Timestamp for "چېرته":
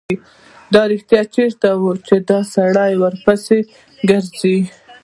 1.35-1.67